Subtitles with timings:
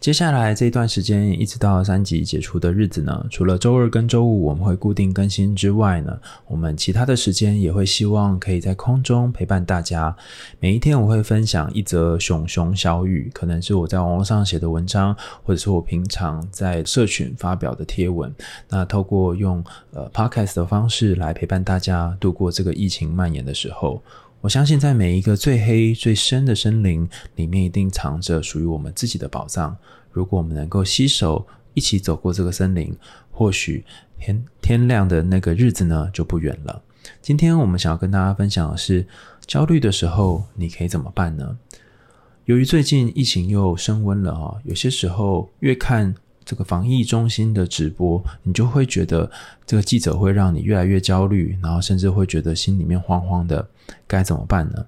[0.00, 10.16] 接下来这一段时间，一直到三级解除的日子呢，除了周二跟周五我们会固定更新之外呢，我们其他的时间也会希望可以在空中陪伴大家。
[10.58, 15.14] 每一天我会分享一则熊熊小语，可能是我在网络上写的文章，
[15.44, 18.34] 或者是我平常在社群发表的贴文。
[18.70, 19.62] 那透过用
[19.92, 24.02] 呃 podcast 的方式来陪伴大家度过这个疫情蔓延的时候。
[24.42, 29.76] 我相信，在每一个最黑、最深的森林里面，一定藏着属于我们自己的宝藏。
[30.10, 32.96] 如果我们能够携手一起走过这个森林，
[33.30, 33.84] 或许
[34.18, 36.82] 天天亮的那个日子呢，就不远了。
[37.20, 39.06] 今天我们想要跟大家分享的是，
[39.46, 41.58] 焦虑的时候你可以怎么办呢？
[42.46, 46.14] 由于最近疫情又升温了啊，有些时候越看。
[46.50, 49.30] 这个防疫中心的直播，你就会觉得
[49.64, 53.64] 这个记者会让你越来越焦虑，然后甚至会觉得心里面慌慌的，
[54.08, 54.84] 该怎么办呢？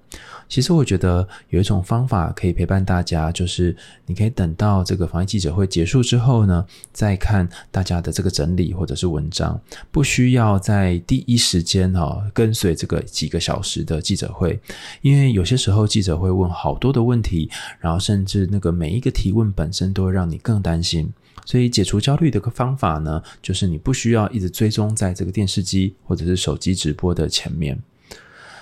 [0.49, 3.73] 其实我觉得有一种方法可以陪伴大家，就是
[4.05, 9.57] 你可以等到这个防疫记者会结束之后呢，再看大家的这个整理或者是文章，
[9.89, 14.59] 不需要在第一时间哈跟随这个几个小时的记者会，
[15.01, 21.09] 因为有些时候记者会问好多的问题，然后甚至那个每一个提问本身都会让你更担心。
[21.45, 27.79] 所以解除焦虑的个方法呢，就是你不需要一直追踪在这个电视机或者是手机直播的前面。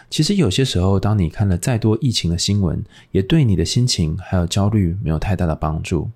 [0.10, 6.10] 其实有些时候，当你看了再多疫情的新闻，也对你的心情还有焦虑没有太大的帮助。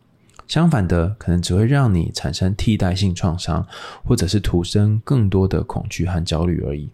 [0.47, 3.66] 相反的，可能只会让你产生替代性创伤，
[4.03, 6.89] 或者是徒生更多的恐惧和焦虑而已。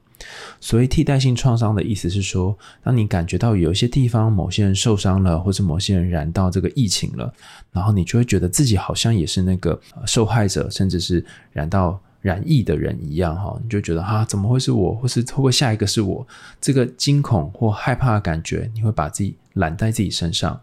[0.59, 7.33] 所谓替代性创伤的意思是说，当你感觉到有一些地方某些人受伤了，或者某些人染到这个疫情了，
[7.71, 16.27] 然后你就会觉得自己好像也是那个受害者，甚至是染到染疫的人一样，哈，你就觉得啊，怎么会是我，或是会不会下一个是我？
[16.59, 20.61] 这个惊恐或害怕的感觉，你会把自己揽在自己身上，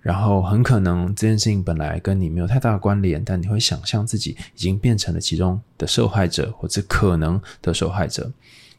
[0.00, 8.30] 然后很可能这件事情本来跟你没有太大的关联，但你会想象自己已经变成了其中的受害者，或者可能的受害者。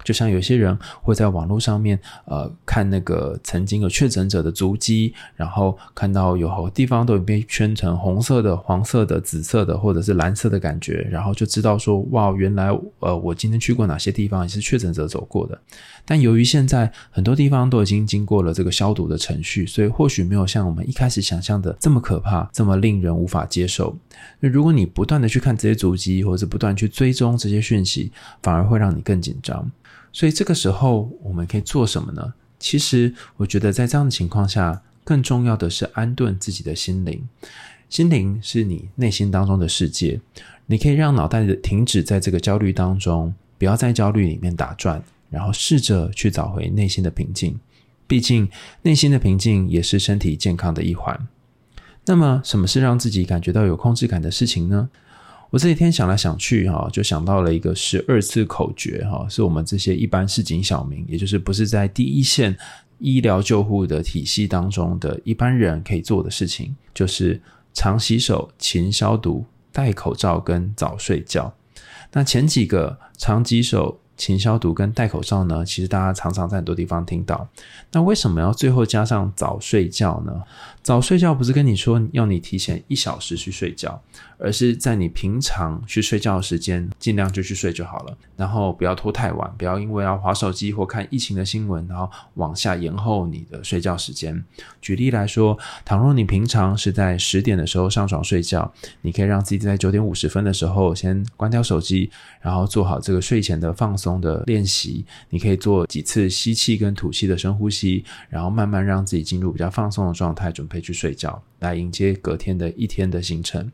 [0.03, 12.69] 就像有些人会在网络上面，呃，看那个曾经有确诊者的足迹，然后看到有好地方都被圈成红色的、黄色的、紫色的，或者是蓝色的感觉，然后就知道说，哇，原来
[12.99, 15.59] 呃，我今天去过哪些地方也是确诊者走过的。
[16.03, 23.95] 但由于现在很多地方都已经经过了这个消毒的程序，所以或许没有像我们一开始想象的这么可怕，这么令人无法接受。
[24.39, 29.71] 那如果你不断的去看这些足迹，或者是不断去追踪这些讯息，反而会让你更紧张。
[30.13, 32.33] 所以这个时候我们可以做什么呢？
[32.59, 37.27] 其实我觉得在这样的情况下，更重要的是安顿自己的心灵。
[37.89, 40.21] 心灵是你内心当中的世界，
[40.67, 47.59] 你可以让脑袋停止在这个焦虑当中，不要在焦虑里面打转，然后试着去找回内心的平静。
[48.07, 48.49] 毕竟
[48.81, 51.27] 内心的平静也是身体健康的一环。
[52.05, 54.89] 那么，什么是让自己感觉到有控制感的事情呢？
[55.51, 62.57] 我这几天想来想去，哈，就想到了一个十二字口诀，哈，是我们这些一般市井小民，也就是不是在第一线
[62.97, 67.39] 医疗救护的体系当中的一般人可以做的事情，就是
[67.73, 71.53] 常洗手、勤消毒、戴口罩跟早睡觉。
[72.13, 73.99] 那前几个常洗手。
[74.21, 77.47] 勤消毒跟戴口罩呢，其实大家常常在很多地方听到。
[77.91, 80.43] 那为什么要最后加上早睡觉呢？
[80.83, 83.99] 早睡觉不是跟你说要你提前一小时去睡觉，
[84.37, 88.15] 而是在你平常去睡觉的时间，尽量就去睡就好了。
[88.35, 94.43] 然后不要拖太晚，不要因为要划手机或看疫情的新闻，然后往下延后你的睡觉时间。
[94.81, 98.71] 举例来说，倘若你平常是在十点的时候上床睡觉，
[99.01, 102.09] 你可以让自己在九点五十分的时候先关掉手机，
[102.39, 113.71] 然后做好这个睡前的放松的练习，你可以做几次吸气跟吐气的深呼吸，然后慢慢让自己进入比较放松的状态，准备去睡觉，来迎接隔天的一天的行程。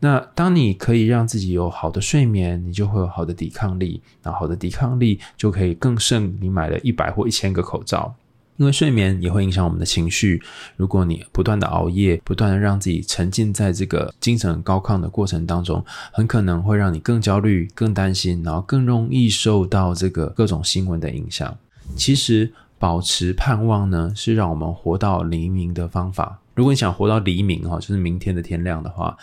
[0.00, 8.14] 那当你可以让自己有好的睡眠，你就会有好的抵抗力，那好的抵抗力就可以更胜你买了一百或一千个口罩。
[8.58, 10.42] 因为睡眠也会影响我们的情绪。
[10.76, 15.82] 如果你不断的熬夜，不断的让自己沉浸在这个精神高亢的过程当中，
[16.12, 21.56] 很可能会让你更焦虑、更担心，然后更容易受到这个各种新闻的影响。
[21.96, 26.38] 其实，保持盼望呢，是让我们活到黎明的方法。
[26.54, 29.16] 如果你想活到黎明，哈，就是明天的天亮的话，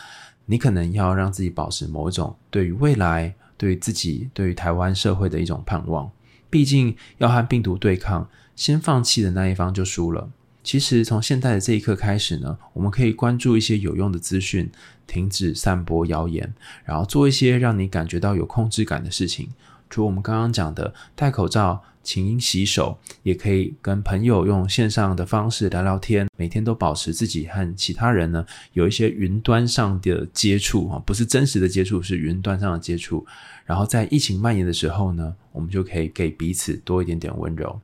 [0.46, 6.10] 你可能要让自己保持某一种对于未来、对于自己、对于台湾社会的一种盼望。
[6.56, 10.30] 毕竟要和病毒对抗，先放弃的那一方就输了。
[10.64, 14.72] 其实从现在的这一刻开始呢，我们可以关注一些有用的资讯，
[15.06, 16.54] 停止散播谣言，
[16.86, 19.50] 然后做一些让你感觉到有控制感的事情。
[19.90, 33.26] 除我们刚刚讲的戴口罩、勤洗手，也可以跟朋友用线上的方式聊聊天，每天都保持自己和其他人呢有一些云端上的接触啊，不是真实的接触，是云端上的接触。
[33.66, 37.80] 然后在疫情蔓延的时候呢，我们就可以给彼此多一点点温柔。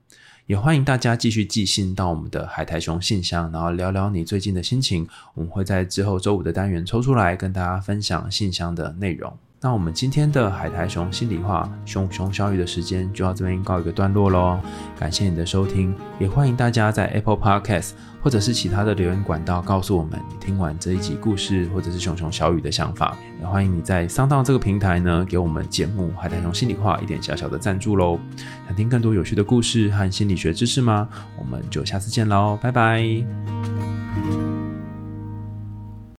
[0.47, 5.07] 也欢迎大家继续寄信到我们的海苔熊信箱，然后聊聊你最近的心情。
[5.33, 9.33] 我们会在之后周五的单元抽出来跟大家分享信箱的内容。
[9.63, 14.59] 那我们今天的海苔熊心里话，熊熊小雨的时间就到这边告一个段落喽。
[14.97, 17.91] 感谢你的收听，也欢迎大家在 Apple Podcast
[18.23, 23.15] 或者是其他的留言管道告诉我们你听完这一集故事或者是熊熊小雨的想法。
[23.39, 28.19] 也欢迎你在上当这个平台呢，给我们节目海苔熊心里话一点小小的赞助喽。
[28.65, 31.07] 想听更多有趣的故事和心理学知识吗？
[31.37, 33.70] 我们就下次见喽，拜拜。